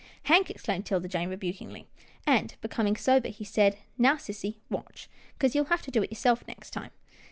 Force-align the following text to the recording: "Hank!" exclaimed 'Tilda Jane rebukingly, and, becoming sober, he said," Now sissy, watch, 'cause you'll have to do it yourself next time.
"Hank!" 0.31 0.49
exclaimed 0.49 0.87
'Tilda 0.87 1.07
Jane 1.07 1.29
rebukingly, 1.29 1.85
and, 2.25 2.55
becoming 2.59 2.95
sober, 2.95 3.27
he 3.27 3.43
said," 3.43 3.77
Now 3.99 4.15
sissy, 4.15 4.55
watch, 4.67 5.07
'cause 5.37 5.53
you'll 5.53 5.65
have 5.65 5.83
to 5.83 5.91
do 5.91 6.01
it 6.01 6.09
yourself 6.11 6.43
next 6.47 6.71
time. 6.71 6.89